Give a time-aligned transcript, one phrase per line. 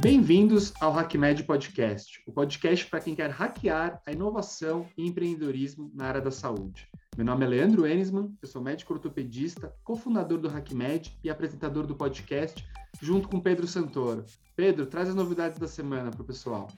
[0.00, 6.06] Bem-vindos ao HackMed Podcast, o podcast para quem quer hackear a inovação e empreendedorismo na
[6.06, 6.88] área da saúde.
[7.16, 11.96] Meu nome é Leandro Enisman, eu sou médico ortopedista, cofundador do HackMed e apresentador do
[11.96, 12.64] podcast,
[13.02, 14.24] junto com Pedro Santoro.
[14.54, 16.68] Pedro, traz as novidades da semana para o pessoal.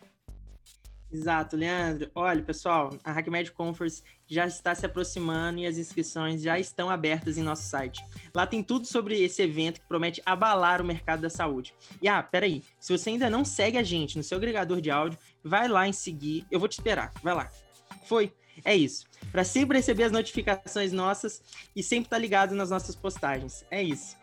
[1.12, 2.08] Exato, Leandro.
[2.14, 7.36] Olha, pessoal, a HackMed Conference já está se aproximando e as inscrições já estão abertas
[7.36, 8.04] em nosso site.
[8.32, 11.74] Lá tem tudo sobre esse evento que promete abalar o mercado da saúde.
[12.00, 15.18] E ah, peraí, se você ainda não segue a gente no seu agregador de áudio,
[15.42, 16.46] vai lá em seguir.
[16.48, 17.12] Eu vou te esperar.
[17.22, 17.50] Vai lá.
[18.04, 18.32] Foi.
[18.64, 19.06] É isso.
[19.32, 21.42] Para sempre receber as notificações nossas
[21.74, 23.64] e sempre estar tá ligado nas nossas postagens.
[23.70, 24.19] É isso.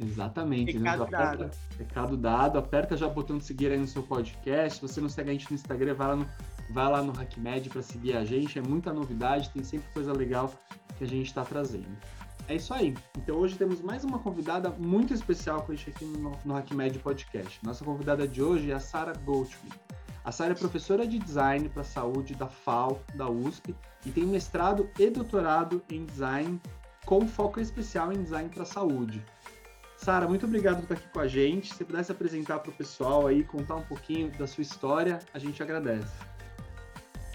[0.00, 0.78] Exatamente.
[0.78, 0.90] Né?
[0.90, 1.18] Recado né?
[1.18, 1.50] dado.
[1.78, 2.58] recado dado.
[2.58, 4.78] Aperta já o botão de seguir aí no seu podcast.
[4.78, 6.26] Se você não segue a gente no Instagram, vai lá no,
[6.70, 8.58] vai lá no HackMed para seguir a gente.
[8.58, 10.52] É muita novidade, tem sempre coisa legal
[10.96, 11.96] que a gente está trazendo.
[12.48, 12.96] É isso aí.
[13.16, 16.98] Então hoje temos mais uma convidada muito especial com a gente aqui no, no HackMed
[16.98, 17.64] Podcast.
[17.64, 19.78] Nossa convidada de hoje é a Sara Goldschmidt.
[20.24, 24.90] A Sara é professora de design para saúde da FAO, da USP, e tem mestrado
[24.98, 26.60] e doutorado em design
[27.06, 29.24] com foco especial em design para saúde.
[30.02, 31.74] Sara, muito obrigado por estar aqui com a gente.
[31.74, 35.62] Se pudesse apresentar para o pessoal aí, contar um pouquinho da sua história, a gente
[35.62, 36.10] agradece.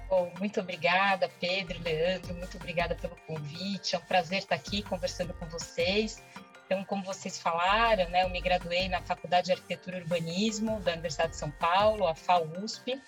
[0.09, 3.95] Bom, muito obrigada, Pedro, Leandro, muito obrigada pelo convite.
[3.95, 6.23] É um prazer estar aqui conversando com vocês.
[6.65, 10.93] Então, como vocês falaram, né, eu me graduei na Faculdade de Arquitetura e Urbanismo da
[10.93, 12.99] Universidade de São Paulo, a FAUSP.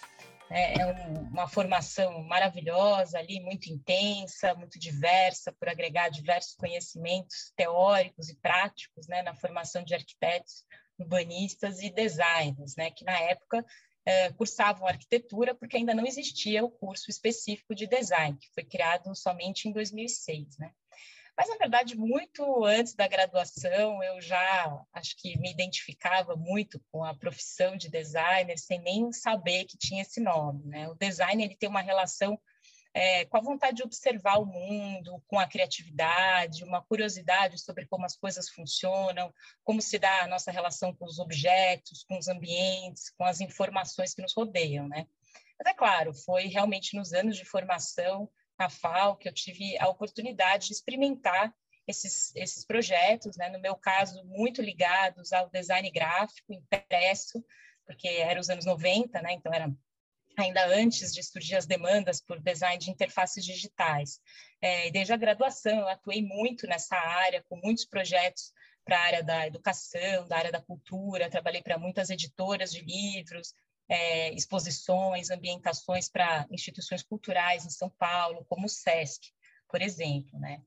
[0.50, 7.52] É, é um, uma formação maravilhosa ali, muito intensa, muito diversa, por agregar diversos conhecimentos
[7.56, 10.64] teóricos e práticos né, na formação de arquitetos,
[10.98, 13.66] urbanistas e designers, né, que na época
[14.06, 19.14] é, cursavam arquitetura porque ainda não existia o curso específico de design, que foi criado
[19.14, 20.58] somente em 2006.
[20.58, 20.72] Né?
[21.38, 27.04] Mas, na verdade, muito antes da graduação, eu já acho que me identificava muito com
[27.04, 30.66] a profissão de designer, sem nem saber que tinha esse nome.
[30.66, 30.88] Né?
[30.90, 32.39] O design ele tem uma relação
[32.92, 38.04] é, com a vontade de observar o mundo, com a criatividade, uma curiosidade sobre como
[38.08, 39.32] as coisas funcionam,
[39.64, 44.16] como se dá a nossa relação com os objetos, com os ambientes, com as informações
[44.16, 44.88] que nos rodeiam.
[44.88, 45.06] Né?
[45.60, 49.88] Mas, é claro, foi realmente nos anos de formação na FAO, que eu tive a
[49.88, 51.54] oportunidade de experimentar
[51.88, 53.50] esses, esses projetos, né?
[53.50, 57.44] no meu caso, muito ligados ao design gráfico impresso,
[57.86, 59.34] porque era os anos 90, né?
[59.34, 59.72] então era
[60.38, 64.20] ainda antes de surgir as demandas por design de interfaces digitais.
[64.62, 68.52] É, desde a graduação, eu atuei muito nessa área, com muitos projetos
[68.86, 73.54] para a área da educação, da área da cultura, trabalhei para muitas editoras de livros,
[73.89, 79.31] é, exposições, ambientações para instituições culturais em São Paulo, como o SESC,
[79.70, 80.61] por exemplo, né?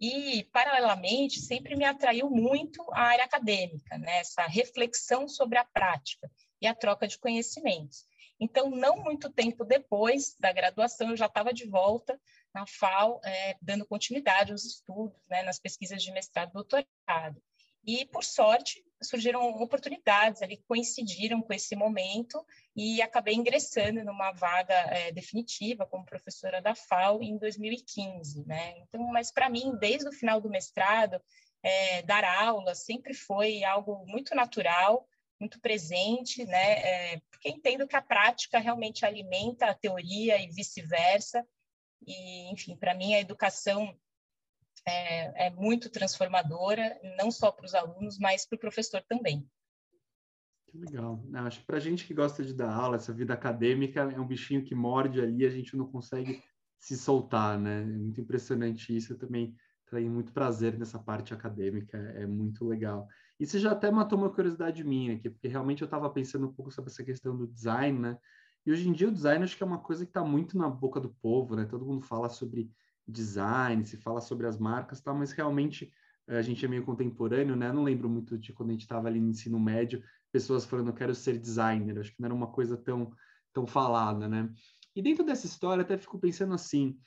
[0.00, 4.18] E, paralelamente, sempre me atraiu muito a área acadêmica, né?
[4.18, 6.30] essa reflexão sobre a prática
[6.60, 8.06] e a troca de conhecimentos.
[8.40, 12.18] Então, não muito tempo depois da graduação, eu já estava de volta
[12.54, 17.42] na FAO, é, dando continuidade aos estudos, né, nas pesquisas de mestrado e doutorado.
[17.84, 22.44] E, por sorte, surgiram oportunidades ali que coincidiram com esse momento
[22.74, 28.78] e acabei ingressando numa vaga é, definitiva como professora da FAO em 2015, né?
[28.78, 31.20] Então, mas para mim, desde o final do mestrado,
[31.62, 35.06] é, dar aula sempre foi algo muito natural,
[35.40, 36.72] muito presente, né?
[37.14, 41.46] É, porque entendo que a prática realmente alimenta a teoria e vice-versa.
[42.06, 43.96] E, enfim, para mim a educação
[44.88, 49.48] é, é muito transformadora, não só para os alunos, mas para o professor também.
[50.66, 51.22] Que legal.
[51.34, 54.26] Acho que para a gente que gosta de dar aula, essa vida acadêmica é um
[54.26, 56.42] bichinho que morde ali, a gente não consegue
[56.78, 57.82] se soltar, né?
[57.82, 59.14] É muito impressionante isso.
[59.14, 59.54] Eu também
[59.90, 63.08] tenho muito prazer nessa parte acadêmica, é muito legal.
[63.40, 66.52] E você já até matou uma curiosidade minha aqui, porque realmente eu estava pensando um
[66.52, 68.18] pouco sobre essa questão do design, né?
[68.66, 70.68] E hoje em dia o design acho que é uma coisa que está muito na
[70.68, 71.64] boca do povo, né?
[71.64, 72.70] Todo mundo fala sobre
[73.08, 75.92] design, se fala sobre as marcas, tal, mas realmente
[76.28, 77.72] eh, a gente é meio contemporâneo, né?
[77.72, 80.94] Não lembro muito de quando a gente estava ali no ensino médio, pessoas falando, eu
[80.94, 83.10] quero ser designer, acho que não era uma coisa tão,
[83.52, 84.52] tão falada, né?
[84.94, 86.98] E dentro dessa história, até fico pensando assim,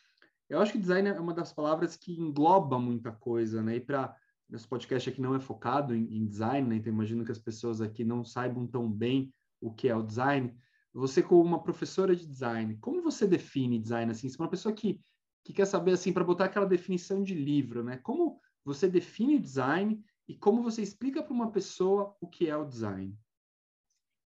[0.49, 3.77] eu acho que design é uma das palavras que engloba muita coisa, né?
[3.77, 4.15] E para
[4.49, 6.75] nosso podcast aqui não é focado em, em design, né?
[6.75, 10.53] Então imagino que as pessoas aqui não saibam tão bem o que é o design.
[10.93, 14.27] Você como uma professora de design, como você define design assim?
[14.27, 14.99] Se uma pessoa que
[15.43, 17.97] que quer saber, assim, para botar aquela definição de livro, né?
[17.97, 22.55] Como você define o design e como você explica para uma pessoa o que é
[22.55, 23.17] o design?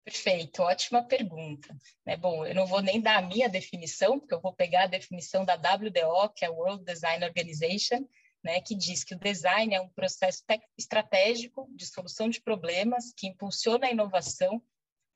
[0.06, 1.76] Perfeito, ótima pergunta.
[2.06, 4.88] É, bom, eu não vou nem dar a minha definição, porque eu vou pegar a
[4.88, 8.06] definição da WDO, que é a World Design Organization,
[8.44, 10.44] né, que diz que o design é um processo
[10.78, 14.62] estratégico de solução de problemas que impulsiona a inovação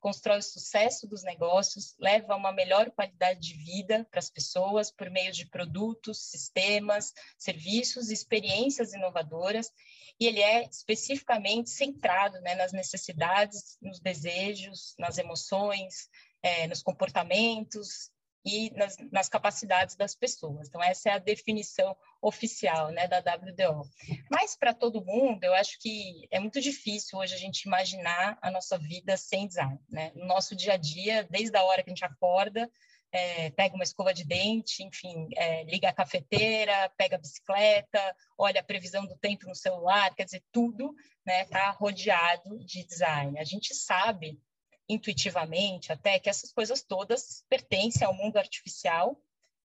[0.00, 4.90] constrói o sucesso dos negócios, leva a uma melhor qualidade de vida para as pessoas
[4.90, 9.72] por meio de produtos, sistemas, serviços, experiências inovadoras,
[10.20, 16.08] e ele é especificamente centrado né, nas necessidades, nos desejos, nas emoções,
[16.42, 18.10] é, nos comportamentos
[18.48, 20.68] e nas, nas, capacidades das pessoas.
[20.68, 23.86] Então, essa é a definição oficial né, da WDO.
[24.30, 28.50] Mas, para todo mundo, eu acho que é muito difícil hoje a gente imaginar a
[28.50, 29.78] nossa vida sem design.
[29.90, 30.12] Né?
[30.14, 32.70] No nosso dia a dia, desde a hora que a gente acorda,
[33.12, 38.60] é, pega uma escova de dente, enfim, é, liga a cafeteira, pega a bicicleta, olha
[38.60, 40.94] a previsão do tempo no celular, quer dizer, tudo
[41.26, 43.38] está né, tá rodeado de design.
[43.38, 44.38] A gente sabe
[44.88, 49.20] intuitivamente até que essas coisas todas pertencem ao mundo artificial,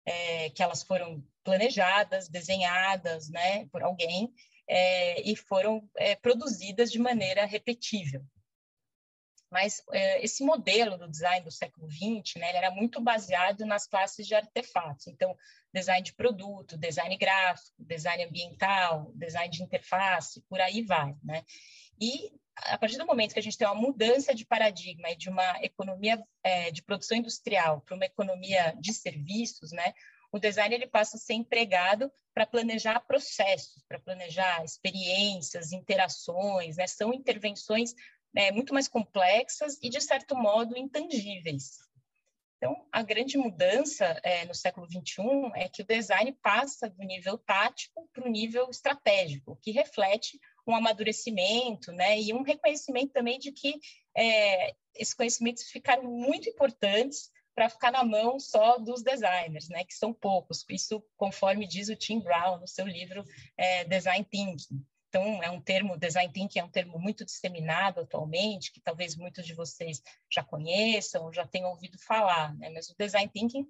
[0.06, 4.34] é, que elas foram planejadas, desenhadas né, por alguém
[4.68, 8.26] é, e foram é, produzidas de maneira repetível.
[9.54, 14.26] Mas é, esse modelo do design do século XX, né, era muito baseado nas classes
[14.26, 15.06] de artefatos.
[15.06, 15.38] Então,
[15.72, 21.46] design de produto, design gráfico, design ambiental, design de interface, por aí vai, né?
[22.02, 25.64] E a partir do momento que a gente tem uma mudança de paradigma de uma
[25.64, 29.94] economia é, de produção industrial para uma economia de serviços, né,
[30.32, 36.88] o design ele passa a ser empregado para planejar processos, para planejar experiências, interações, né,
[36.88, 37.94] são intervenções
[38.36, 41.78] é, muito mais complexas e, de certo modo, intangíveis.
[42.58, 47.38] Então, a grande mudança é, no século XXI é que o design passa do nível
[47.38, 53.52] tático para o nível estratégico, que reflete um amadurecimento, né, e um reconhecimento também de
[53.52, 53.80] que
[54.16, 59.94] é, esses conhecimentos ficaram muito importantes para ficar na mão só dos designers, né, que
[59.94, 60.66] são poucos.
[60.70, 63.24] Isso, conforme diz o Tim Brown no seu livro
[63.58, 64.84] é, Design Thinking.
[65.14, 69.46] Então, é um termo, design thinking é um termo muito disseminado atualmente, que talvez muitos
[69.46, 72.72] de vocês já conheçam, já tenham ouvido falar, né?
[72.72, 73.68] Mas o design thinking,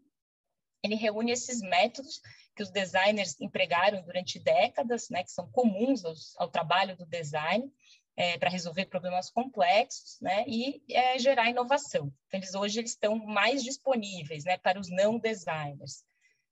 [0.83, 2.21] ele reúne esses métodos
[2.55, 5.23] que os designers empregaram durante décadas, né?
[5.23, 7.71] Que são comuns aos, ao trabalho do design,
[8.15, 10.43] é, para resolver problemas complexos, né?
[10.47, 12.13] E é, gerar inovação.
[12.27, 14.57] Então, eles hoje eles estão mais disponíveis, né?
[14.57, 16.03] Para os não designers.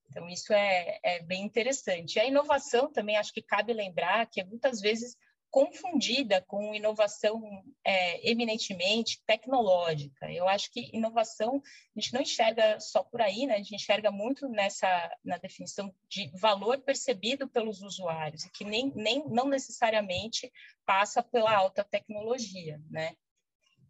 [0.10, 2.16] Então, isso é, é bem interessante.
[2.16, 5.16] E a inovação também, acho que cabe lembrar que muitas vezes
[5.52, 7.42] confundida com inovação
[7.84, 10.32] é, eminentemente tecnológica.
[10.32, 11.62] Eu acho que inovação
[11.96, 13.56] a gente não enxerga só por aí, né?
[13.56, 14.88] A gente enxerga muito nessa
[15.24, 20.52] na definição de valor percebido pelos usuários, que nem, nem não necessariamente
[20.86, 23.14] passa pela alta tecnologia, né?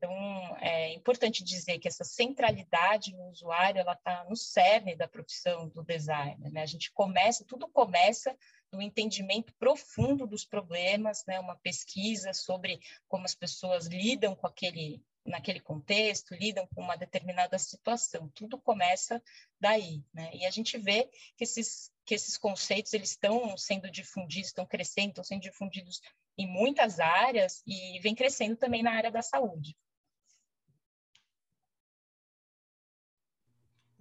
[0.02, 5.70] Então, é importante dizer que essa centralidade no usuário, ela está no cerne da profissão
[5.70, 6.64] do designer, né?
[6.64, 8.36] A gente começa, tudo começa
[8.72, 11.40] no entendimento profundo dos problemas, né?
[11.40, 17.60] Uma pesquisa sobre como as pessoas lidam com aquele naquele contexto, lidam com uma determinada
[17.60, 18.28] situação.
[18.34, 19.22] Tudo começa
[19.60, 20.32] daí, né?
[20.34, 25.10] E a gente vê que esses que esses conceitos eles estão sendo difundidos, estão crescendo,
[25.10, 26.02] estão sendo difundidos
[26.36, 29.78] em muitas áreas e vem crescendo também na área da saúde.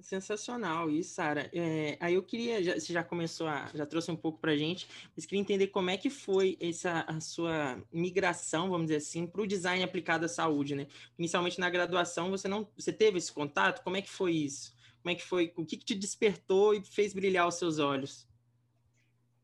[0.02, 1.50] Sensacional isso, Sara.
[1.52, 4.88] É, aí eu queria, já, você já começou a, já trouxe um pouco para gente,
[5.14, 9.42] mas queria entender como é que foi essa a sua migração, vamos dizer assim, para
[9.42, 10.86] o design aplicado à saúde, né?
[11.18, 13.82] Inicialmente na graduação você não, você teve esse contato?
[13.82, 14.74] Como é que foi isso?
[15.02, 15.52] Como é que foi?
[15.56, 18.29] O que, que te despertou e fez brilhar os seus olhos?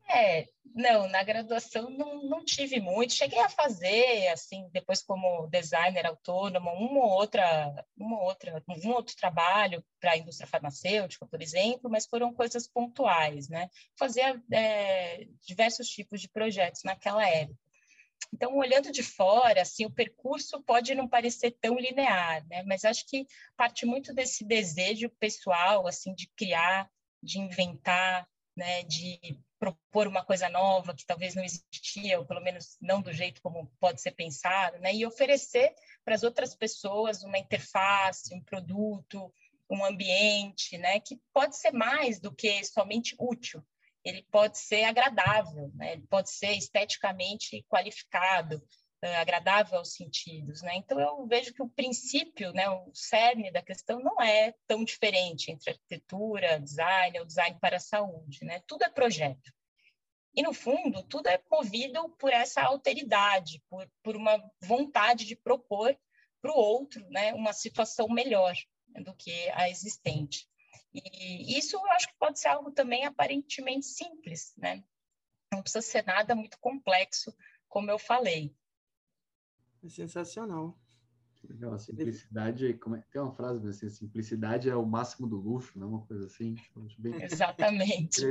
[0.09, 3.13] É, não, na graduação não, não tive muito.
[3.13, 9.15] Cheguei a fazer, assim, depois como designer autônomo, uma ou outra, uma outra, um outro
[9.15, 13.69] trabalho para a indústria farmacêutica, por exemplo, mas foram coisas pontuais, né?
[13.97, 17.59] Fazia é, diversos tipos de projetos naquela época.
[18.33, 22.63] Então, olhando de fora, assim, o percurso pode não parecer tão linear, né?
[22.63, 26.89] Mas acho que parte muito desse desejo pessoal, assim, de criar,
[27.21, 28.83] de inventar, né?
[28.83, 33.41] De propor uma coisa nova que talvez não existia, ou pelo menos não do jeito
[33.41, 34.93] como pode ser pensado, né?
[34.93, 35.73] E oferecer
[36.05, 39.33] para as outras pessoas uma interface, um produto,
[39.69, 40.99] um ambiente, né?
[40.99, 43.63] Que pode ser mais do que somente útil.
[44.03, 45.93] Ele pode ser agradável, né?
[45.93, 48.61] Ele pode ser esteticamente qualificado,
[49.01, 50.75] agradável aos sentidos, né?
[50.75, 55.51] Então eu vejo que o princípio, né, o cerne da questão não é tão diferente
[55.51, 58.61] entre arquitetura, design ou design para a saúde, né?
[58.67, 59.51] Tudo é projeto.
[60.35, 65.97] E, no fundo, tudo é movido por essa alteridade, por, por uma vontade de propor
[66.39, 68.55] para o outro né, uma situação melhor
[69.03, 70.47] do que a existente.
[70.93, 74.83] E isso eu acho que pode ser algo também aparentemente simples, né?
[75.51, 77.35] Não precisa ser nada muito complexo,
[77.67, 78.55] como eu falei.
[79.87, 80.77] É sensacional.
[81.49, 85.79] Legal, a simplicidade, como é, tem uma frase assim, simplicidade é o máximo do luxo,
[85.79, 86.55] não é uma coisa assim?
[86.99, 87.23] Bem...
[87.23, 88.21] Exatamente.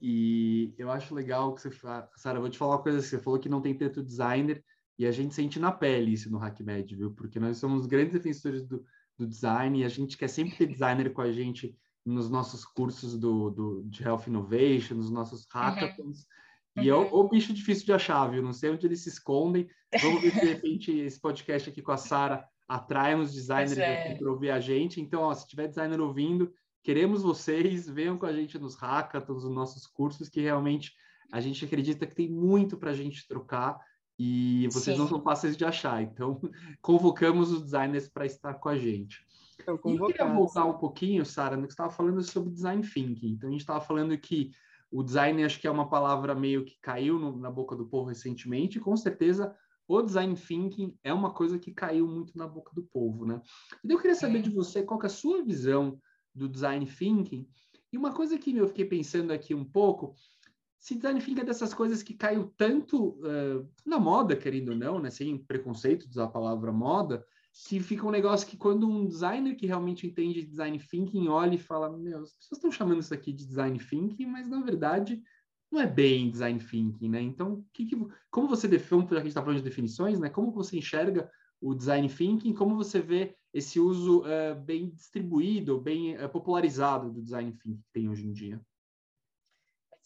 [0.00, 3.38] E eu acho legal que você fala, Sara, vou te falar uma coisa, você falou
[3.38, 4.64] que não tem tanto designer,
[4.98, 7.12] e a gente sente na pele isso no HackMed, viu?
[7.12, 8.84] Porque nós somos grandes defensores do,
[9.18, 13.18] do design e a gente quer sempre ter designer com a gente nos nossos cursos
[13.18, 15.60] do, do, de Health Innovation, nos nossos uhum.
[15.60, 16.20] hackathons.
[16.20, 16.24] Uhum.
[16.76, 17.20] E é o, uhum.
[17.20, 18.42] o, bicho difícil de achar, viu?
[18.42, 19.68] Não sei onde eles se escondem.
[20.00, 24.14] Vamos ver se de repente esse podcast aqui com a Sara atrai uns designers é.
[24.14, 25.00] para ouvir a gente.
[25.00, 26.52] Então, ó, se tiver designer ouvindo,
[26.82, 30.92] queremos vocês, venham com a gente nos hackathons, nos nossos cursos, que realmente
[31.30, 33.78] a gente acredita que tem muito para a gente trocar
[34.18, 35.02] e vocês Sim.
[35.02, 36.02] não são fáceis de achar.
[36.02, 36.40] Então,
[36.80, 39.24] convocamos os designers para estar com a gente.
[39.66, 43.32] Eu, eu queria voltar um pouquinho, Sara, no que você estava falando sobre design thinking.
[43.32, 44.50] Então, a gente estava falando que
[44.92, 48.08] o design acho que é uma palavra meio que caiu no, na boca do povo
[48.08, 49.56] recentemente, e com certeza
[49.88, 53.40] o design thinking é uma coisa que caiu muito na boca do povo, né?
[53.82, 55.98] E eu queria saber de você qual é a sua visão
[56.34, 57.48] do design thinking.
[57.92, 60.14] E uma coisa que eu fiquei pensando aqui um pouco,
[60.78, 64.98] se design thinking é dessas coisas que caiu tanto uh, na moda, querendo ou não,
[64.98, 65.10] né?
[65.10, 69.54] Sem preconceito de usar a palavra moda, que fica um negócio que quando um designer
[69.54, 73.32] que realmente entende design thinking olha e fala, meu, as pessoas estão chamando isso aqui
[73.32, 75.22] de design thinking, mas na verdade
[75.70, 77.20] não é bem design thinking, né?
[77.20, 77.96] Então, que, que,
[78.30, 80.28] como você define, já que a gente está falando de definições, né?
[80.28, 81.30] Como você enxerga
[81.60, 87.22] o design thinking, como você vê esse uso uh, bem distribuído, bem uh, popularizado do
[87.22, 88.60] design thinking que tem hoje em dia?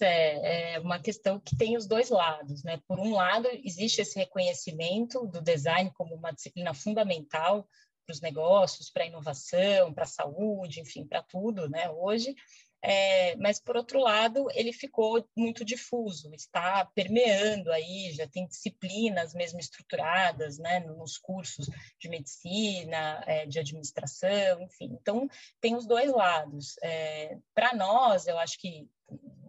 [0.04, 2.80] É, é uma questão que tem os dois lados, né?
[2.86, 7.68] Por um lado, existe esse reconhecimento do design como uma disciplina fundamental
[8.04, 11.90] para os negócios, para a inovação, para a saúde, enfim, para tudo, né?
[11.90, 12.34] Hoje,
[12.82, 19.34] é, mas por outro lado ele ficou muito difuso, está permeando aí, já tem disciplinas
[19.34, 24.96] mesmo estruturadas, né, nos cursos de medicina, é, de administração, enfim.
[25.00, 25.28] Então
[25.60, 26.76] tem os dois lados.
[26.80, 28.88] É, Para nós, eu acho que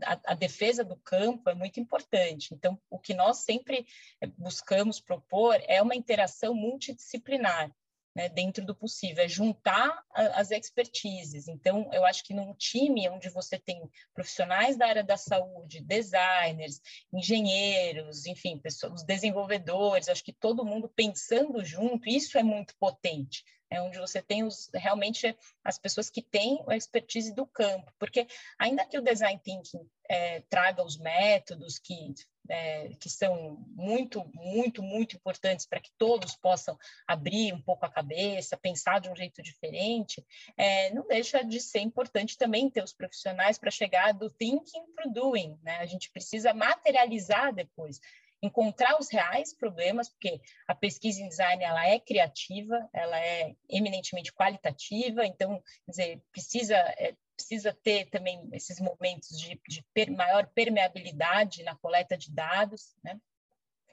[0.04, 2.54] a, a, defesa do campo é muito importante.
[2.54, 3.86] Então, o que nós sempre
[4.22, 7.72] é, buscamos propor é uma interação multidisciplinar
[8.18, 11.48] né, dentro do possível, é juntar a, as expertises.
[11.48, 13.80] Então, eu acho que num time onde você tem
[14.12, 16.82] profissionais da área da saúde, designers,
[17.14, 23.44] engenheiros, enfim, pessoas, desenvolvedores, acho que todo mundo pensando junto, isso é muito potente.
[23.70, 28.28] É onde você tem os, realmente as pessoas que têm a expertise do campo, porque
[28.58, 32.14] ainda que o design thinking é, traga os métodos que
[32.50, 37.92] é, que são muito, muito, muito importantes para que todos possam abrir um pouco a
[37.92, 42.94] cabeça, pensar de um jeito diferente, é, não deixa de ser importante também ter os
[42.94, 45.60] profissionais para chegar do thinking para o doing.
[45.62, 45.78] Né?
[45.78, 48.00] A gente precisa materializar depois
[48.42, 54.34] encontrar os reais problemas, porque a pesquisa em design ela é criativa, ela é eminentemente
[54.34, 61.64] qualitativa, então, dizer, precisa é, precisa ter também esses momentos de, de per, maior permeabilidade
[61.64, 63.20] na coleta de dados, né?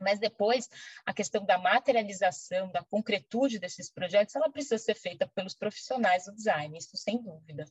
[0.00, 0.68] Mas depois,
[1.06, 6.34] a questão da materialização, da concretude desses projetos, ela precisa ser feita pelos profissionais do
[6.34, 7.64] design, isso sem dúvida.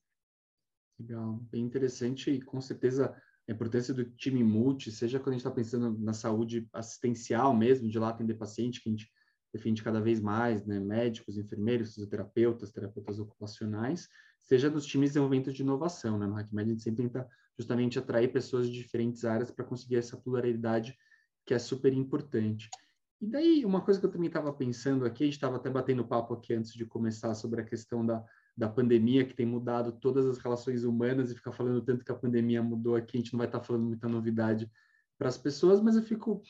[0.98, 3.14] Legal, bem interessante e com certeza
[3.48, 7.90] a importância do time multi, seja quando a gente está pensando na saúde assistencial mesmo,
[7.90, 9.12] de lá atender paciente, que a gente
[9.54, 14.08] defende cada vez mais, né, médicos, enfermeiros, fisioterapeutas, terapeutas ocupacionais,
[14.42, 16.26] seja nos times de desenvolvimento de inovação, né?
[16.26, 20.18] No HackMed a gente sempre tenta justamente atrair pessoas de diferentes áreas para conseguir essa
[20.18, 20.98] pluralidade
[21.46, 22.70] que é super importante.
[23.22, 26.06] E daí, uma coisa que eu também estava pensando aqui, a gente estava até batendo
[26.06, 28.24] papo aqui antes de começar sobre a questão da,
[28.56, 32.16] da pandemia, que tem mudado todas as relações humanas, e ficar falando tanto que a
[32.16, 34.70] pandemia mudou aqui, a gente não vai estar tá falando muita novidade
[35.18, 36.42] para as pessoas, mas eu fico.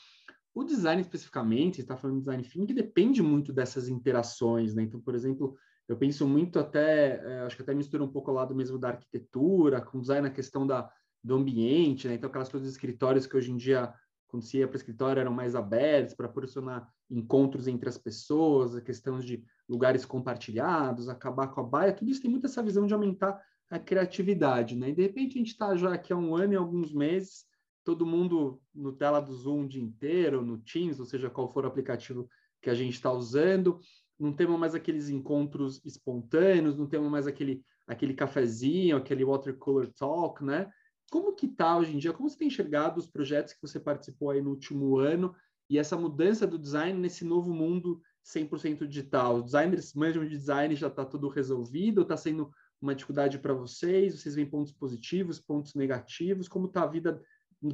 [0.56, 4.84] O design especificamente, está falando de design thinking, que depende muito dessas interações, né?
[4.84, 5.56] Então, por exemplo,
[5.88, 8.90] eu penso muito até, é, acho que até mistura um pouco o lado mesmo da
[8.90, 10.92] arquitetura, com design na questão da,
[11.24, 12.14] do ambiente, né?
[12.14, 13.94] Então, aquelas coisas escritórios que hoje em dia,
[14.34, 18.76] quando se ia para o escritório, eram mais abertos para proporcionar encontros entre as pessoas,
[18.76, 22.88] a questão de lugares compartilhados, acabar com a baia, tudo isso tem muito essa visão
[22.88, 24.90] de aumentar a criatividade, né?
[24.90, 27.46] E de repente a gente está já aqui há um ano e alguns meses,
[27.84, 31.64] todo mundo no tela do Zoom o dia inteiro, no Teams, ou seja, qual for
[31.64, 32.28] o aplicativo
[32.60, 33.80] que a gente está usando,
[34.20, 40.44] não temos mais aqueles encontros espontâneos, não temos mais aquele, aquele cafezinho, aquele watercolor talk,
[40.44, 40.72] né?
[41.12, 42.14] Como que está hoje em dia?
[42.14, 45.36] Como você tem enxergado os projetos que você participou aí no último ano
[45.70, 49.36] e essa mudança do design nesse novo mundo 100% digital?
[49.36, 52.02] Os designers manjam de design, já está tudo resolvido?
[52.02, 54.20] Está sendo uma dificuldade para vocês?
[54.20, 56.48] Vocês veem pontos positivos, pontos negativos?
[56.48, 57.22] Como está a vida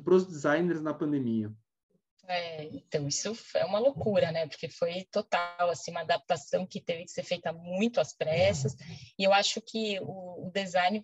[0.04, 1.54] para os designers na pandemia?
[2.28, 4.48] É, então, isso é uma loucura, né?
[4.48, 8.76] Porque foi total, assim, uma adaptação que teve que ser feita muito às pressas.
[9.18, 11.04] E eu acho que o, o design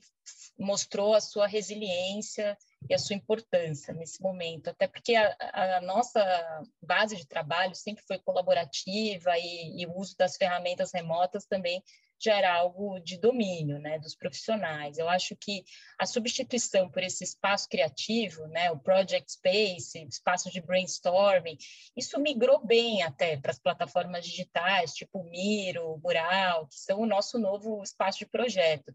[0.57, 2.57] mostrou a sua resiliência
[2.89, 8.03] e a sua importância nesse momento, até porque a, a nossa base de trabalho sempre
[8.05, 11.83] foi colaborativa e, e o uso das ferramentas remotas também
[12.19, 14.97] já era algo de domínio, né, dos profissionais.
[14.97, 15.63] Eu acho que
[15.99, 21.57] a substituição por esse espaço criativo, né, o project space, espaço de brainstorming,
[21.95, 27.37] isso migrou bem até para as plataformas digitais, tipo Miro, Mural, que são o nosso
[27.37, 28.93] novo espaço de projeto.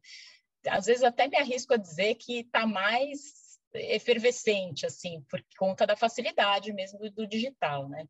[0.67, 5.97] Às vezes até me arrisco a dizer que está mais efervescente, assim, por conta da
[5.97, 8.07] facilidade mesmo do, digital, né?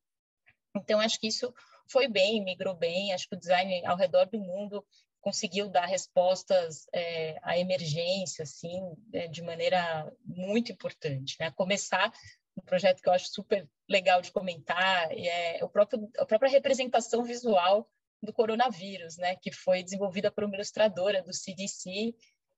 [0.75, 1.53] Então, acho que isso
[1.91, 4.85] foi bem, migrou bem, acho que o design ao redor do mundo
[5.21, 8.81] conseguiu dar respostas é, à emergência, assim,
[9.13, 11.51] é, de maneira muito importante, né?
[11.51, 12.13] Começar
[12.57, 17.23] um projeto que eu acho super legal de comentar é o próprio, a própria representação
[17.23, 17.89] visual
[18.23, 19.37] do coronavírus, né?
[19.37, 22.15] Que foi desenvolvida por uma ilustradora do CDC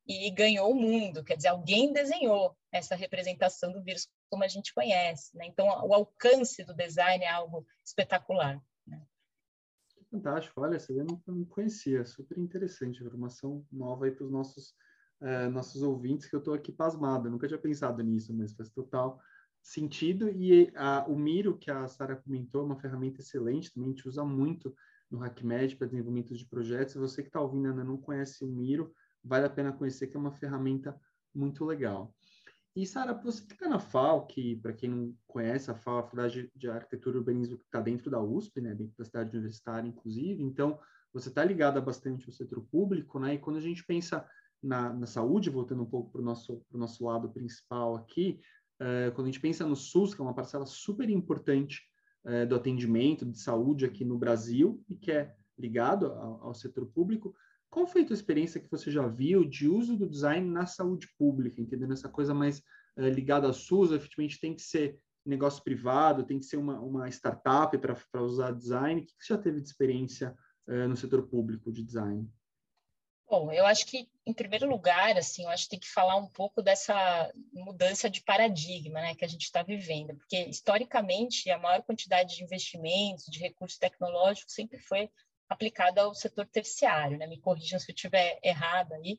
[0.06, 4.74] e ganhou o mundo, quer dizer, alguém desenhou essa representação do vírus como a gente
[4.74, 5.46] conhece, né?
[5.46, 8.60] Então, o alcance do design é algo espetacular.
[10.12, 14.74] Fantástico, olha, você não, não conhecia, super interessante, informação nova aí para os nossos,
[15.22, 19.18] é, nossos ouvintes, que eu estou aqui pasmado, nunca tinha pensado nisso, mas faz total
[19.62, 20.70] sentido, e
[21.08, 24.74] o Miro, que a Sara comentou, é uma ferramenta excelente, também a gente usa muito
[25.10, 28.92] no HackMed para desenvolvimento de projetos, você que está ouvindo ainda não conhece o Miro,
[29.24, 30.94] vale a pena conhecer, que é uma ferramenta
[31.34, 32.14] muito legal.
[32.74, 36.02] E, Sara, você fica na FAO, que, para quem não conhece, a FAO é a
[36.04, 39.86] Faculdade de Arquitetura e Urbanismo que está dentro da USP, né, dentro da cidade universitária,
[39.86, 40.78] inclusive, então
[41.12, 44.26] você está ligada bastante ao setor público, né, e quando a gente pensa
[44.62, 48.40] na, na saúde, voltando um pouco para o nosso, nosso lado principal aqui,
[48.80, 51.82] uh, quando a gente pensa no SUS, que é uma parcela super importante
[52.24, 56.86] uh, do atendimento de saúde aqui no Brasil, e que é ligado ao, ao setor
[56.86, 57.34] público,
[57.72, 61.08] qual foi a tua experiência que você já viu de uso do design na saúde
[61.18, 62.58] pública, entendendo essa coisa mais
[62.98, 67.08] uh, ligada ao SUS, efetivamente tem que ser negócio privado, tem que ser uma, uma
[67.08, 69.00] startup para usar design.
[69.00, 70.36] O que você já teve de experiência
[70.68, 72.30] uh, no setor público de design?
[73.26, 76.28] Bom, eu acho que, em primeiro lugar, assim, eu acho que tem que falar um
[76.28, 81.82] pouco dessa mudança de paradigma né, que a gente está vivendo, porque, historicamente, a maior
[81.82, 85.08] quantidade de investimentos, de recursos tecnológicos sempre foi
[85.52, 87.26] aplicada ao setor terciário, né?
[87.26, 89.18] Me corrijam se eu estiver errada aí,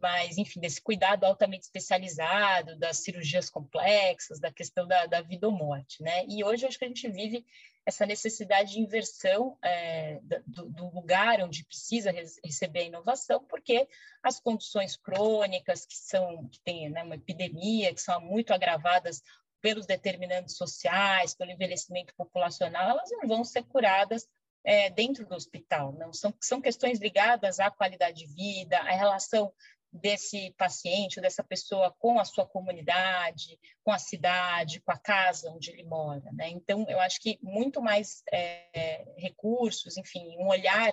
[0.00, 5.52] mas, enfim, desse cuidado altamente especializado, das cirurgias complexas, da questão da, da vida ou
[5.52, 6.24] morte, né?
[6.26, 7.46] E hoje acho que a gente vive
[7.86, 12.10] essa necessidade de inversão é, do, do, lugar onde precisa
[12.42, 13.86] receber a inovação, porque
[14.22, 19.22] as condições crônicas que são que tem né, uma epidemia, que são muito agravadas
[19.60, 24.28] pelos determinantes sociais, pelo envelhecimento populacional, elas não vão ser curadas
[24.64, 25.92] é, dentro do hospital.
[25.92, 29.52] Não são, são questões ligadas à qualidade de vida, à relação
[29.92, 35.70] desse paciente, dessa pessoa com a sua comunidade, com a cidade, com a casa onde
[35.70, 36.32] ele mora.
[36.32, 36.48] Né?
[36.48, 40.92] Então, eu acho que muito mais é, recursos, enfim, um olhar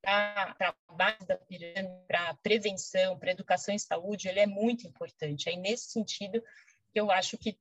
[0.00, 5.50] para a base da pirâmide, para prevenção, para educação e saúde, ele é muito importante.
[5.50, 6.42] Aí, nesse sentido,
[6.94, 7.58] eu acho que,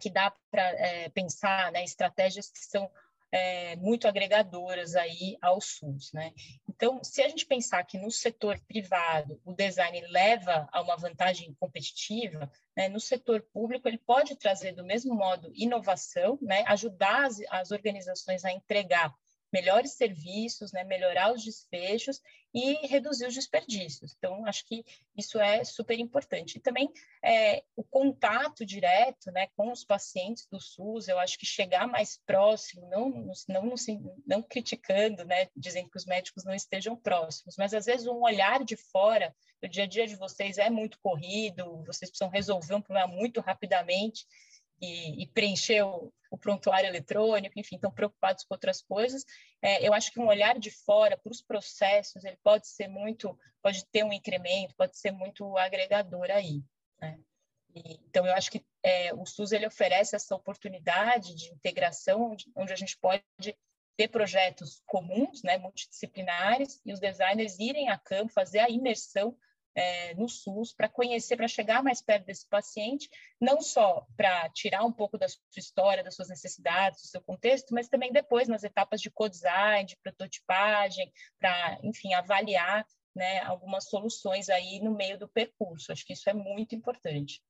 [0.00, 2.88] que dá para é, pensar né, estratégias que são
[3.30, 6.32] é, muito agregadoras aí ao SUS, né?
[6.68, 11.54] Então, se a gente pensar que no setor privado o design leva a uma vantagem
[11.58, 17.38] competitiva, né, no setor público ele pode trazer do mesmo modo inovação, né, ajudar as,
[17.50, 19.14] as organizações a entregar
[19.52, 22.20] melhores serviços, né, melhorar os desfechos
[22.54, 24.14] e reduzir os desperdícios.
[24.16, 24.84] Então, acho que
[25.16, 26.56] isso é super importante.
[26.56, 26.90] E também
[27.22, 32.18] é, o contato direto né, com os pacientes do SUS, eu acho que chegar mais
[32.26, 33.74] próximo, não, não, não,
[34.26, 38.64] não criticando, né, dizendo que os médicos não estejam próximos, mas às vezes um olhar
[38.64, 42.82] de fora, o dia a dia de vocês é muito corrido, vocês precisam resolver um
[42.82, 44.26] problema muito rapidamente,
[44.80, 49.24] e, e preencher o, o, prontuário eletrônico, enfim, estão preocupados com outras coisas.
[49.62, 53.38] É, eu acho que um olhar de fora para os processos, ele pode ser muito,
[53.62, 56.62] pode ter um incremento, pode ser muito agregador aí.
[57.00, 57.18] Né?
[57.74, 62.46] E, então, eu acho que é, o SUS ele oferece essa oportunidade de integração, onde,
[62.54, 63.22] onde a gente pode
[63.96, 69.36] ter projetos comuns, né, multidisciplinares, e os designers irem a campo, fazer a imersão
[69.78, 73.08] é, no SUS para conhecer, para chegar mais perto desse paciente,
[73.40, 77.72] não só para tirar um pouco da sua história, das suas necessidades, do seu contexto,
[77.72, 84.48] mas também depois nas etapas de co-design, de prototipagem, para, enfim, avaliar né, algumas soluções
[84.48, 85.92] aí no meio do percurso.
[85.92, 87.40] Acho que isso é muito importante.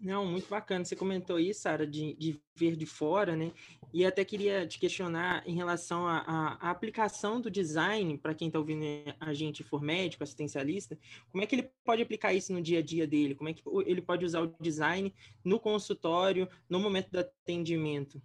[0.00, 0.84] Não, muito bacana.
[0.84, 3.52] Você comentou isso, Sara, de, de ver de fora, né?
[3.92, 8.84] E até queria te questionar em relação à aplicação do design, para quem está ouvindo
[9.20, 10.98] a gente for médico, assistencialista,
[11.30, 13.34] como é que ele pode aplicar isso no dia a dia dele?
[13.34, 15.14] Como é que ele pode usar o design
[15.44, 18.20] no consultório, no momento do atendimento,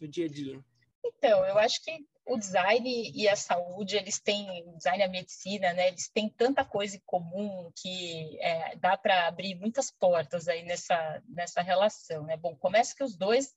[0.00, 0.62] no dia a dia?
[1.04, 5.08] Então, eu acho que o design e a saúde, eles têm, o design e a
[5.08, 10.48] medicina, né, eles têm tanta coisa em comum que é, dá para abrir muitas portas
[10.48, 12.36] aí nessa, nessa relação, né?
[12.36, 13.52] Bom, começa que os dois,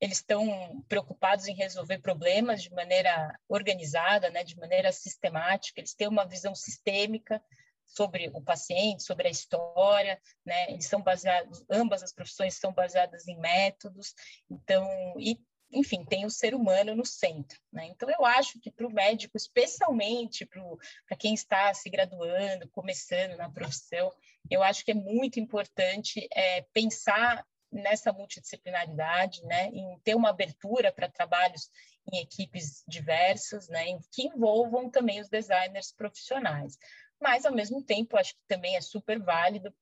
[0.00, 6.08] eles estão preocupados em resolver problemas de maneira organizada, né, de maneira sistemática, eles têm
[6.08, 7.42] uma visão sistêmica
[7.86, 10.72] sobre o paciente, sobre a história, né?
[10.72, 14.12] Eles são baseados, ambas as profissões são baseadas em métodos,
[14.50, 14.84] então,
[15.20, 15.38] e
[15.76, 17.60] enfim, tem o ser humano no centro.
[17.72, 17.86] Né?
[17.86, 23.50] Então, eu acho que para o médico, especialmente para quem está se graduando, começando na
[23.50, 24.12] profissão,
[24.50, 30.92] eu acho que é muito importante é, pensar nessa multidisciplinaridade, né, em ter uma abertura
[30.92, 31.68] para trabalhos
[32.10, 36.78] em equipes diversas, né, que envolvam também os designers profissionais.
[37.20, 39.74] Mas, ao mesmo tempo, acho que também é super válido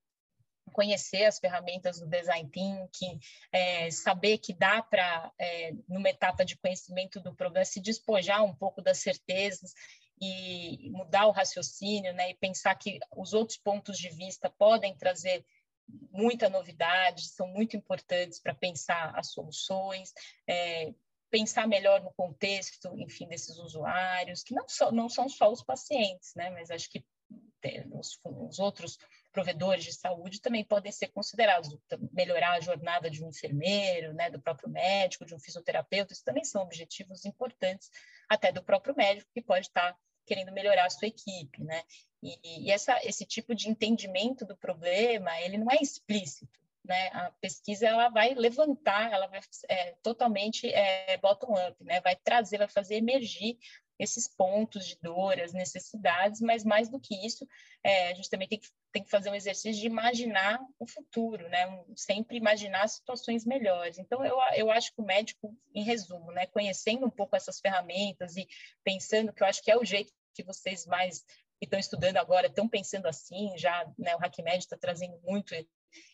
[0.73, 3.19] conhecer as ferramentas do design thinking,
[3.53, 8.55] é, saber que dá para, é, numa etapa de conhecimento do problema, se despojar um
[8.55, 9.75] pouco das certezas
[10.21, 15.45] e mudar o raciocínio, né, e pensar que os outros pontos de vista podem trazer
[16.11, 20.13] muita novidade, são muito importantes para pensar as soluções,
[20.49, 20.95] é,
[21.31, 26.33] pensar melhor no contexto, enfim, desses usuários, que não, só, não são só os pacientes,
[26.35, 27.05] né, mas acho que
[27.93, 28.99] os, os outros
[29.35, 31.77] provedores de saúde também podem ser considerados,
[32.13, 36.45] melhorar a jornada de um enfermeiro, né, do próprio médico, de um fisioterapeuta, isso também
[36.45, 37.91] são objetivos importantes
[38.29, 41.83] até do próprio médico que pode estar querendo melhorar a sua equipe, né?
[42.23, 47.09] E, e essa, esse tipo de entendimento do problema, ele não é explícito, né?
[47.09, 52.01] A pesquisa ela vai levantar, ela vai é, totalmente é, bottom up, né?
[52.01, 53.59] Vai trazer, vai fazer emergir
[53.99, 57.47] esses pontos de dor, as necessidades, mas mais do que isso,
[57.83, 61.49] é, a gente também tem que, tem que fazer um exercício de imaginar o futuro,
[61.49, 61.67] né?
[61.69, 63.99] Um, sempre imaginar situações melhores.
[63.99, 68.37] Então, eu, eu acho que o médico, em resumo, né, conhecendo um pouco essas ferramentas
[68.37, 68.49] e
[68.83, 71.25] pensando que eu acho que é o jeito que vocês mais
[71.59, 75.55] que estão estudando agora estão pensando assim, já né, o HackMed está trazendo muito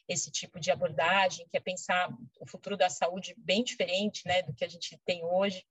[0.07, 4.53] esse tipo de abordagem, que é pensar o futuro da saúde bem diferente né, do
[4.53, 5.65] que a gente tem hoje.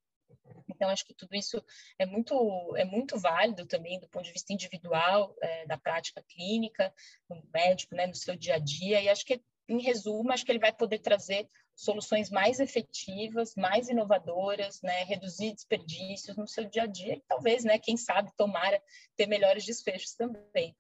[0.70, 1.62] Então, acho que tudo isso
[1.98, 6.94] é muito, é muito válido também do ponto de vista individual, é, da prática clínica,
[7.30, 10.52] no médico, né, no seu dia a dia, e acho que, em resumo, acho que
[10.52, 16.84] ele vai poder trazer soluções mais efetivas, mais inovadoras, né, reduzir desperdícios no seu dia
[16.84, 18.82] a dia e talvez, né, quem sabe, tomara
[19.16, 20.76] ter melhores desfechos também.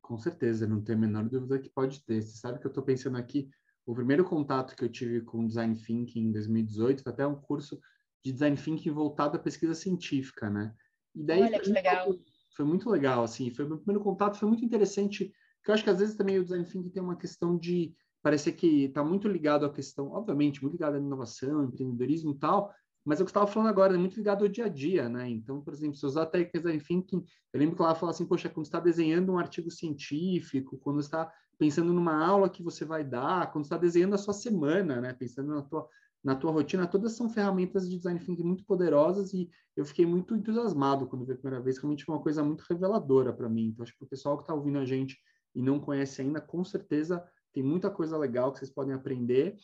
[0.00, 2.22] Com certeza, não tem a menor dúvida que pode ter.
[2.22, 3.48] Você sabe que eu estou pensando aqui,
[3.86, 7.80] o primeiro contato que eu tive com Design Thinking em 2018 foi até um curso
[8.24, 10.74] de design thinking voltado à pesquisa científica, né?
[11.14, 12.14] E daí Olha, que legal.
[12.56, 15.90] Foi muito legal, assim, foi meu primeiro contato, foi muito interessante, porque eu acho que
[15.90, 19.64] às vezes também o design thinking tem uma questão de parecer que está muito ligado
[19.64, 23.46] à questão, obviamente, muito ligado à inovação, empreendedorismo e tal, mas é o que estava
[23.46, 25.28] falando agora, é muito ligado ao dia a dia, né?
[25.28, 28.48] Então, por exemplo, se usar técnicas design thinking, eu lembro que ela fala assim, poxa,
[28.48, 33.50] quando está desenhando um artigo científico, quando está pensando numa aula que você vai dar,
[33.52, 35.14] quando está desenhando a sua semana, né?
[35.14, 35.88] Pensando na tua
[36.22, 40.34] na tua rotina, todas são ferramentas de design thinking muito poderosas e eu fiquei muito
[40.34, 43.68] entusiasmado quando vi a primeira vez, realmente foi uma coisa muito reveladora para mim.
[43.68, 45.18] Então, acho que o pessoal que está ouvindo a gente
[45.54, 49.56] e não conhece ainda, com certeza tem muita coisa legal que vocês podem aprender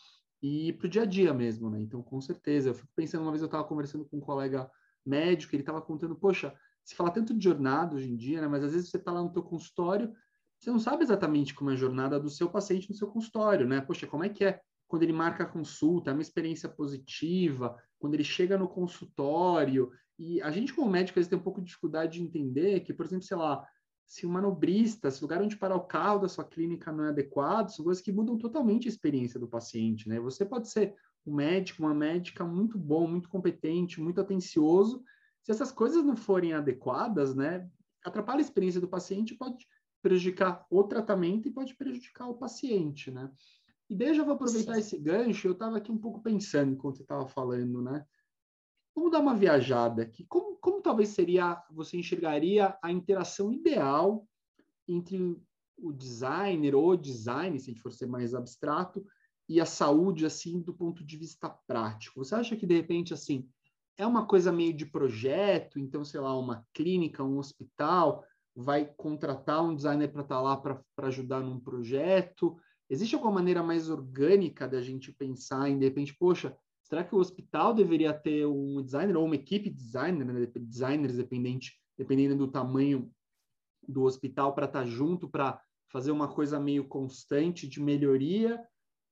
[0.43, 1.81] e para o dia a dia mesmo, né?
[1.81, 2.71] Então, com certeza.
[2.71, 4.71] Eu fico pensando, uma vez eu estava conversando com um colega
[5.05, 8.49] médico, ele estava contando, poxa, se fala tanto de jornada hoje em dia, né?
[8.49, 10.13] Mas às vezes você está lá no teu consultório,
[10.59, 13.81] você não sabe exatamente como é a jornada do seu paciente no seu consultório, né?
[13.81, 18.15] Poxa, como é que é quando ele marca a consulta, é uma experiência positiva, quando
[18.15, 19.91] ele chega no consultório.
[20.19, 22.93] E a gente, como médico, às vezes tem um pouco de dificuldade de entender que,
[22.95, 23.67] por exemplo, sei lá,
[24.07, 27.09] se o manobrista, se o lugar onde parar o carro da sua clínica não é
[27.09, 30.21] adequado, são coisas que mudam totalmente a experiência do paciente, né?
[30.21, 30.95] Você pode ser
[31.27, 35.03] um médico, uma médica muito bom, muito competente, muito atencioso.
[35.43, 37.69] Se essas coisas não forem adequadas, né,
[38.05, 39.67] atrapalha a experiência do paciente, pode
[40.01, 43.29] prejudicar o tratamento e pode prejudicar o paciente, né?
[43.89, 44.81] E daí eu já vou aproveitar Sim.
[44.81, 48.05] esse gancho, eu estava aqui um pouco pensando enquanto você estava falando, né?
[48.95, 50.25] Vamos dar uma viajada aqui.
[50.27, 54.27] Como, como talvez seria, você enxergaria a interação ideal
[54.89, 55.39] entre
[55.77, 59.05] o designer ou design, se a gente for ser mais abstrato,
[59.49, 62.25] e a saúde, assim, do ponto de vista prático?
[62.25, 63.49] Você acha que, de repente, assim,
[63.97, 69.63] é uma coisa meio de projeto, então, sei lá, uma clínica, um hospital vai contratar
[69.63, 72.57] um designer para estar tá lá para ajudar num projeto?
[72.89, 77.19] Existe alguma maneira mais orgânica da gente pensar em, de repente, poxa, será que o
[77.19, 80.47] hospital deveria ter um designer ou uma equipe de designer, né?
[80.57, 83.11] designers, dependente, dependendo do tamanho
[83.87, 88.63] do hospital, para estar tá junto, para fazer uma coisa meio constante de melhoria?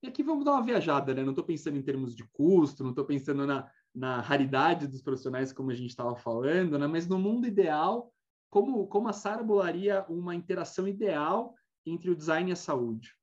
[0.02, 1.22] E aqui vamos dar uma viajada, né?
[1.22, 5.52] Não estou pensando em termos de custo, não estou pensando na, na raridade dos profissionais,
[5.52, 6.86] como a gente estava falando, né?
[6.86, 8.12] mas no mundo ideal,
[8.50, 11.54] como, como a Sara bolaria uma interação ideal
[11.86, 13.14] entre o design e a saúde?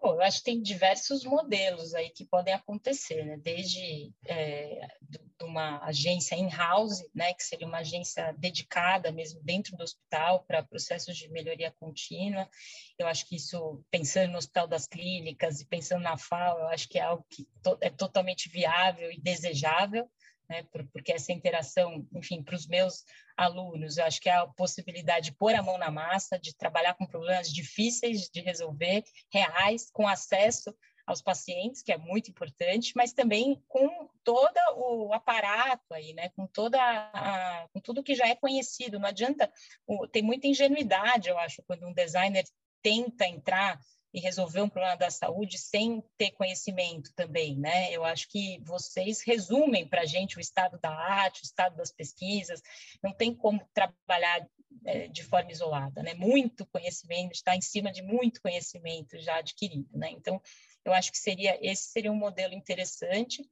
[0.00, 3.36] Bom, eu acho que tem diversos modelos aí que podem acontecer, né?
[3.36, 7.34] Desde é, de uma agência in-house, né?
[7.34, 12.48] Que seria uma agência dedicada mesmo dentro do hospital para processos de melhoria contínua.
[12.98, 16.88] Eu acho que isso, pensando no Hospital das Clínicas e pensando na FAO, eu acho
[16.88, 20.08] que é algo que to é totalmente viável e desejável
[20.50, 20.64] né?
[20.92, 23.04] Porque essa interação, enfim, para os meus
[23.36, 26.94] alunos, eu acho que é a possibilidade de pôr a mão na massa, de trabalhar
[26.94, 30.74] com problemas difíceis de resolver, reais, com acesso
[31.06, 36.30] aos pacientes, que é muito importante, mas também com todo o aparato aí, né?
[36.30, 38.98] Com toda a, com tudo que já é conhecido.
[38.98, 39.50] Não adianta,
[40.10, 42.44] tem muita ingenuidade, eu acho, quando um designer
[42.82, 43.78] tenta entrar
[44.12, 47.92] e resolver um problema da saúde sem ter conhecimento também, né?
[47.92, 51.92] Eu acho que vocês resumem para a gente o estado da arte, o estado das
[51.92, 52.60] pesquisas,
[53.02, 54.46] não tem como trabalhar
[54.84, 56.14] é, de forma isolada, né?
[56.14, 60.10] Muito conhecimento, está em cima de muito conhecimento já adquirido, né?
[60.10, 60.40] Então,
[60.84, 63.48] eu acho que seria esse seria um modelo interessante,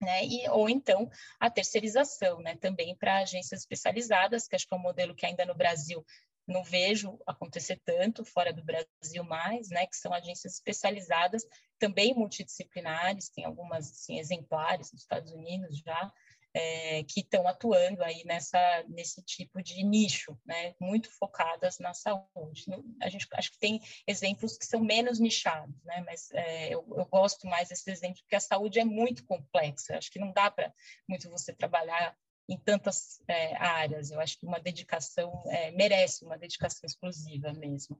[0.00, 0.24] né?
[0.24, 2.56] E, ou então a terceirização, né?
[2.56, 6.04] Também para agências especializadas, que acho que é um modelo que ainda no Brasil
[6.46, 11.44] não vejo acontecer tanto fora do Brasil mais, né, que são agências especializadas,
[11.78, 16.12] também multidisciplinares, tem algumas assim, exemplares nos Estados Unidos já,
[16.54, 22.66] é, que estão atuando aí nessa, nesse tipo de nicho, né, muito focadas na saúde.
[23.00, 27.06] A gente acho que tem exemplos que são menos nichados, né, mas é, eu, eu,
[27.06, 29.96] gosto mais desses exemplos porque a saúde é muito complexa.
[29.96, 30.72] Acho que não dá para
[31.08, 32.16] muito você trabalhar
[32.48, 34.10] em tantas é, áreas.
[34.10, 37.98] Eu acho que uma dedicação é, merece uma dedicação exclusiva mesmo.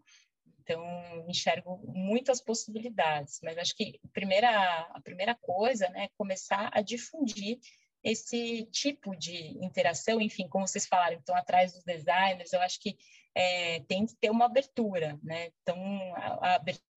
[0.60, 0.84] Então,
[1.28, 6.80] enxergo muitas possibilidades, mas acho que a primeira, a primeira coisa né, é começar a
[6.80, 7.58] difundir
[8.02, 12.96] esse tipo de interação, enfim, como vocês falaram, estão atrás dos designers, eu acho que
[13.34, 15.50] é, tem que ter uma abertura, né?
[15.62, 15.78] Então,
[16.14, 16.91] a, a abertura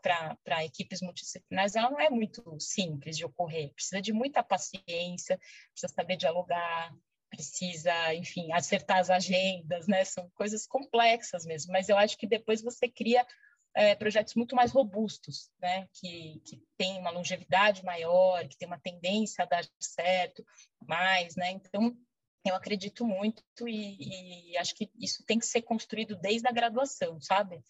[0.00, 3.72] para equipes multidisciplinares ela não é muito simples de ocorrer.
[3.74, 5.38] Precisa de muita paciência,
[5.72, 6.92] precisa saber dialogar,
[7.30, 10.04] precisa, enfim, acertar as agendas, né?
[10.04, 11.72] São coisas complexas mesmo.
[11.72, 13.26] Mas eu acho que depois você cria
[13.74, 15.86] é, projetos muito mais robustos, né?
[15.94, 20.44] Que, que tem uma longevidade maior, que tem uma tendência a dar certo
[20.80, 21.50] mais, né?
[21.50, 21.96] Então
[22.44, 27.20] eu acredito muito e, e, acho que isso tem que ser construído desde a graduação,
[27.20, 27.60] sabe?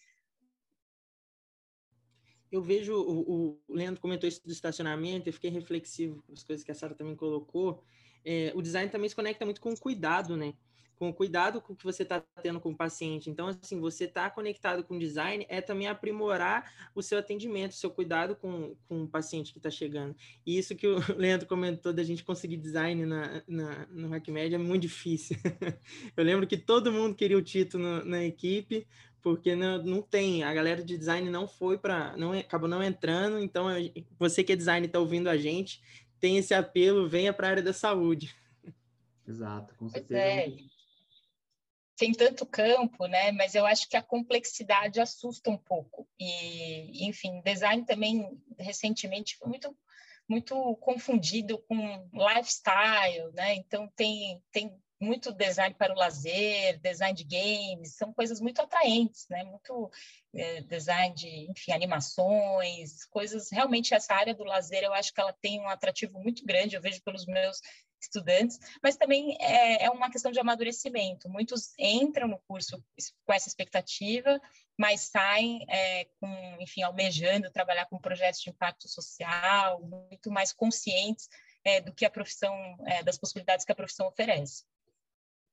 [2.51, 6.63] Eu vejo, o, o Leandro comentou isso do estacionamento, eu fiquei reflexivo com as coisas
[6.63, 7.83] que a Sara também colocou.
[8.23, 10.53] É, o design também se conecta muito com o cuidado, né?
[10.95, 13.29] Com o cuidado com que você está tendo com o paciente.
[13.29, 17.75] Então, assim, você está conectado com o design é também aprimorar o seu atendimento, o
[17.75, 20.15] seu cuidado com, com o paciente que está chegando.
[20.45, 24.57] E isso que o Leandro comentou da gente conseguir design na, na, no HackMed é
[24.57, 25.37] muito difícil.
[26.17, 28.87] eu lembro que todo mundo queria o título na equipe,
[29.21, 33.39] porque não, não tem, a galera de design não foi para, não acabou não entrando,
[33.39, 33.67] então
[34.17, 35.81] você que é design está ouvindo a gente,
[36.19, 38.35] tem esse apelo, venha para a área da saúde.
[39.27, 40.19] Exato, com certeza.
[40.19, 40.51] É.
[41.97, 43.31] Tem tanto campo, né?
[43.31, 46.07] Mas eu acho que a complexidade assusta um pouco.
[46.19, 49.75] E, enfim, design também recentemente foi muito
[50.29, 53.55] muito confundido com lifestyle, né?
[53.55, 59.27] Então tem tem muito design para o lazer, design de games, são coisas muito atraentes,
[59.29, 59.43] né?
[59.43, 59.91] Muito
[60.33, 63.51] é, design de, enfim, animações, coisas.
[63.51, 66.75] Realmente essa área do lazer, eu acho que ela tem um atrativo muito grande.
[66.75, 67.61] Eu vejo pelos meus
[68.01, 71.29] estudantes, mas também é, é uma questão de amadurecimento.
[71.29, 72.83] Muitos entram no curso
[73.25, 74.39] com essa expectativa,
[74.77, 81.27] mas saem é, com, enfim, almejando trabalhar com projetos de impacto social, muito mais conscientes
[81.63, 82.53] é, do que a profissão,
[82.85, 84.63] é, das possibilidades que a profissão oferece.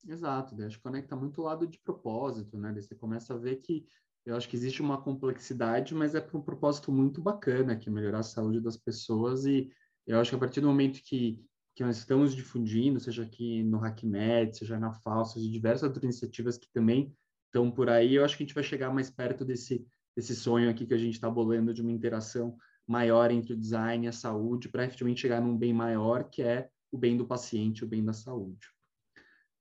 [0.07, 2.73] Exato, acho que conecta muito o lado de propósito, né?
[2.75, 3.87] você começa a ver que
[4.27, 7.93] eu acho que existe uma complexidade, mas é para um propósito muito bacana, que é
[7.93, 9.71] melhorar a saúde das pessoas, e
[10.07, 11.43] eu acho que a partir do momento que,
[11.75, 16.59] que nós estamos difundindo, seja aqui no HackMed, seja na FAO, seja diversas outras iniciativas
[16.59, 17.15] que também
[17.47, 20.71] estão por aí, eu acho que a gente vai chegar mais perto desse, desse sonho
[20.71, 24.13] aqui que a gente está bolando de uma interação maior entre o design e a
[24.13, 28.05] saúde, para efetivamente chegar num bem maior, que é o bem do paciente, o bem
[28.05, 28.74] da saúde.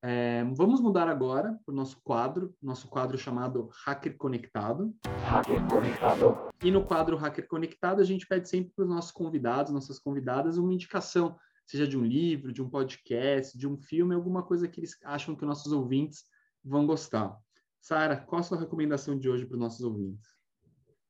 [0.05, 4.93] É, vamos mudar agora para o nosso quadro, nosso quadro chamado Hacker Conectado.
[5.23, 6.49] Hacker Conectado.
[6.61, 10.57] E no quadro Hacker Conectado, a gente pede sempre para os nossos convidados, nossas convidadas,
[10.57, 14.81] uma indicação, seja de um livro, de um podcast, de um filme, alguma coisa que
[14.81, 16.25] eles acham que nossos ouvintes
[16.61, 17.37] vão gostar.
[17.79, 20.27] Sara, qual a sua recomendação de hoje para os nossos ouvintes?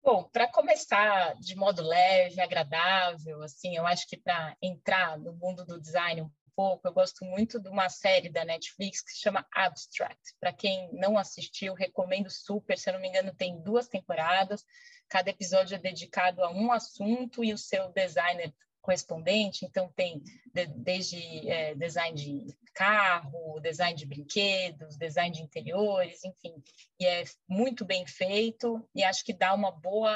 [0.04, 5.66] Bom, para começar de modo leve, agradável, assim, eu acho que para entrar no mundo
[5.66, 9.46] do design um pouco, eu gosto muito de uma série da Netflix que se chama
[9.54, 10.36] Abstract.
[10.40, 12.78] Para quem não assistiu, recomendo super.
[12.78, 14.66] Se eu não me engano, tem duas temporadas.
[15.10, 19.66] Cada episódio é dedicado a um assunto e o seu designer correspondente.
[19.66, 20.22] Então, tem
[20.54, 26.62] de, desde é, design de carro, design de brinquedos, design de interiores, enfim,
[27.00, 30.12] e é muito bem feito e acho que dá uma boa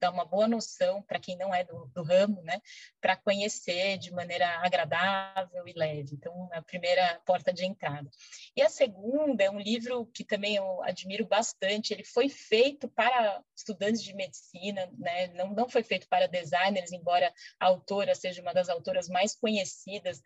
[0.00, 2.60] dá uma boa noção para quem não é do, do ramo, né,
[3.00, 6.14] para conhecer de maneira agradável e leve.
[6.14, 8.10] Então, a primeira porta de entrada.
[8.56, 11.92] E a segunda é um livro que também eu admiro bastante.
[11.92, 17.32] Ele foi feito para estudantes de medicina, né, não não foi feito para designers, embora
[17.60, 20.22] a autora seja uma das autoras mais conhecidas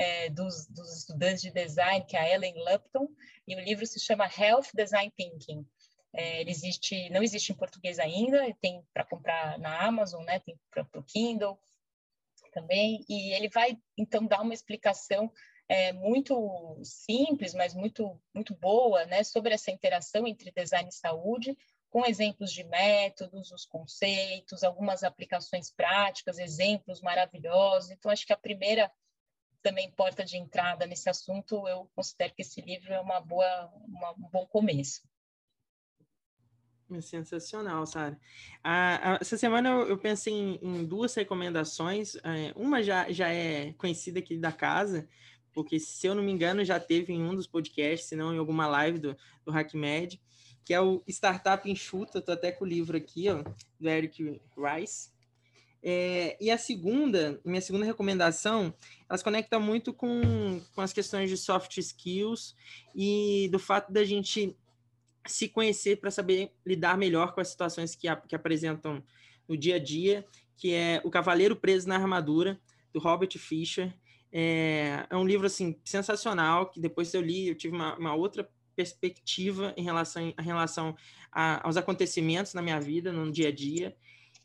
[0.00, 3.06] é, dos, dos, estudantes de design, que é a Ellen Lupton,
[3.46, 5.66] e o livro se chama Health Design Thinking.
[6.14, 10.40] É, ele existe, não existe em português ainda, tem para comprar na Amazon, né?
[10.40, 11.60] Tem para o Kindle
[12.50, 15.30] também, e ele vai então dar uma explicação
[15.68, 19.22] é, muito simples, mas muito muito boa, né?
[19.22, 21.56] Sobre essa interação entre design e saúde,
[21.90, 27.90] com exemplos de métodos, os conceitos, algumas aplicações práticas, exemplos maravilhosos.
[27.90, 28.90] Então, acho que a primeira
[29.62, 34.12] também porta de entrada nesse assunto, eu considero que esse livro é uma boa, uma,
[34.12, 35.02] um bom começo.
[36.92, 38.18] É sensacional, Sara.
[38.64, 42.16] Ah, essa semana eu, pensei em, em, duas recomendações.
[42.16, 45.08] É, uma já, já é conhecida aqui da casa,
[45.52, 48.38] porque, se eu não me engano, já teve em um dos podcasts, se não em
[48.38, 50.20] alguma live do, do HackMed,
[50.64, 52.18] que é o Startup Enxuta.
[52.18, 53.44] Estou até com o livro aqui, ó,
[53.78, 55.10] do Eric Rice.
[55.82, 58.74] É, e a segunda, minha segunda recomendação,
[59.08, 62.54] elas conecta muito com, com as questões de soft skills
[62.94, 64.56] e do fato da gente
[65.26, 69.02] se conhecer para saber lidar melhor com as situações que, a, que apresentam
[69.48, 72.60] no dia a dia, que é O Cavaleiro Preso na Armadura,
[72.92, 73.94] do Robert Fisher.
[74.32, 78.48] É, é um livro assim sensacional que depois eu li eu tive uma, uma outra
[78.76, 80.96] perspectiva em relação, em relação
[81.32, 83.96] a, aos acontecimentos na minha vida, no dia a dia.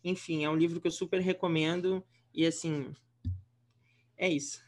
[0.05, 2.93] Enfim, é um livro que eu super recomendo e assim,
[4.15, 4.63] é isso.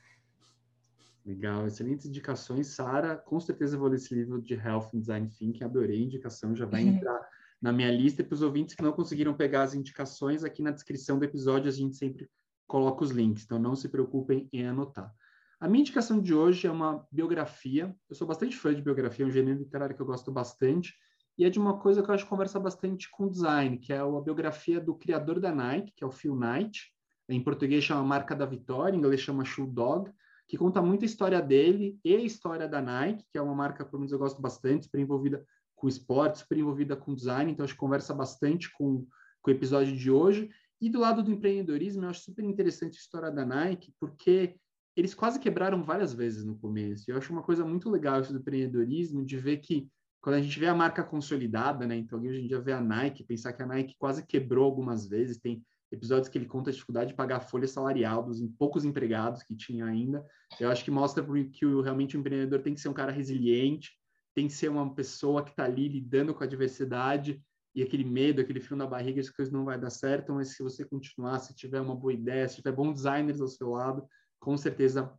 [1.23, 3.15] Legal, excelentes indicações, Sara.
[3.15, 6.65] Com certeza vou ler esse livro de Health and Design Thinking, adorei a indicação, já
[6.65, 7.21] vai entrar
[7.61, 8.23] na minha lista.
[8.23, 11.69] E para os ouvintes que não conseguiram pegar as indicações, aqui na descrição do episódio
[11.69, 12.27] a gente sempre
[12.65, 15.13] coloca os links, então não se preocupem em anotar.
[15.59, 17.95] A minha indicação de hoje é uma biografia.
[18.09, 20.95] Eu sou bastante fã de biografia, é um gênero literário que eu gosto bastante
[21.37, 23.99] e é de uma coisa que eu acho que conversa bastante com design, que é
[23.99, 26.91] a biografia do criador da Nike, que é o Phil Knight.
[27.29, 30.11] Em português chama Marca da Vitória, em inglês chama Shoe Dog,
[30.47, 33.85] que conta muito a história dele e a história da Nike, que é uma marca,
[33.85, 35.45] pelo menos eu gosto bastante, super envolvida
[35.75, 39.05] com esporte, super envolvida com design, então acho que conversa bastante com,
[39.41, 40.49] com o episódio de hoje.
[40.81, 44.55] E do lado do empreendedorismo, eu acho super interessante a história da Nike, porque
[44.95, 47.11] eles quase quebraram várias vezes no começo.
[47.11, 49.87] Eu acho uma coisa muito legal isso do empreendedorismo, de ver que
[50.27, 51.95] quando a gente vê a marca consolidada, né?
[51.95, 55.37] Então, hoje em dia vê a Nike, pensar que a Nike quase quebrou algumas vezes,
[55.37, 59.41] tem episódios que ele conta a dificuldade de pagar a folha salarial dos poucos empregados
[59.41, 60.21] que tinha ainda.
[60.59, 63.93] Eu acho que mostra que realmente o empreendedor tem que ser um cara resiliente,
[64.35, 67.41] tem que ser uma pessoa que está ali lidando com a diversidade
[67.73, 70.57] e aquele medo, aquele frio na barriga de que coisa não vai dar certo, mas
[70.57, 74.05] se você continuar, se tiver uma boa ideia, se tiver bons designers ao seu lado,
[74.41, 75.09] com certeza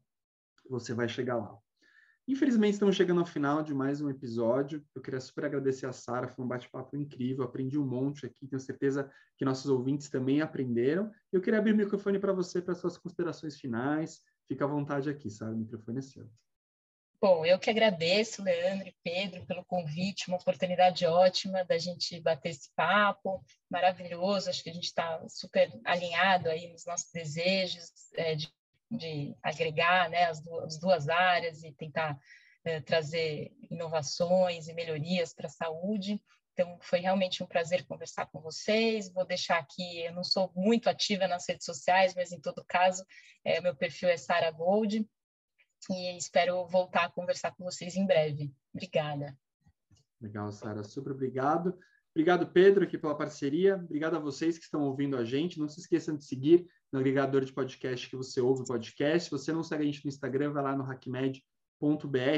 [0.69, 1.57] você vai chegar lá.
[2.29, 4.85] Infelizmente, estamos chegando ao final de mais um episódio.
[4.95, 8.61] Eu queria super agradecer a Sara, foi um bate-papo incrível, aprendi um monte aqui, tenho
[8.61, 11.11] certeza que nossos ouvintes também aprenderam.
[11.33, 14.21] Eu queria abrir o microfone para você, para suas considerações finais.
[14.47, 16.31] Fica à vontade aqui, Sara, o microfone é seu.
[17.19, 22.51] Bom, eu que agradeço, Leandro e Pedro, pelo convite, uma oportunidade ótima da gente bater
[22.51, 28.35] esse papo, maravilhoso, acho que a gente está super alinhado aí nos nossos desejos é,
[28.35, 28.53] de
[28.91, 32.19] de agregar né, as, duas, as duas áreas e tentar
[32.65, 36.21] é, trazer inovações e melhorias para a saúde.
[36.53, 39.13] Então, foi realmente um prazer conversar com vocês.
[39.13, 43.05] Vou deixar aqui, eu não sou muito ativa nas redes sociais, mas em todo caso,
[43.45, 45.09] é, meu perfil é Sara Gold
[45.91, 48.53] e espero voltar a conversar com vocês em breve.
[48.75, 49.39] Obrigada.
[50.21, 51.79] Legal, Sara, super obrigado.
[52.11, 53.77] Obrigado, Pedro, aqui pela parceria.
[53.77, 55.61] Obrigado a vocês que estão ouvindo a gente.
[55.61, 59.25] Não se esqueçam de seguir no agregador de podcast que você ouve o podcast.
[59.25, 61.43] Se você não segue a gente no Instagram, vai lá no HackMed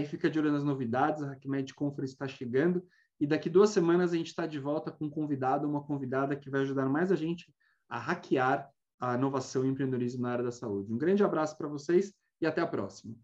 [0.09, 2.86] Fica de olho nas novidades, a HackMed Conference está chegando.
[3.18, 6.51] E daqui duas semanas a gente está de volta com um convidado, uma convidada que
[6.51, 7.53] vai ajudar mais a gente
[7.88, 10.92] a hackear a inovação e empreendedorismo na área da saúde.
[10.92, 13.14] Um grande abraço para vocês e até a próxima.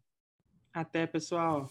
[0.73, 1.71] Até, pessoal.